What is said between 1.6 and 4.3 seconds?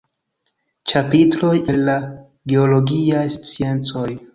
el la geologiaj sciencoj".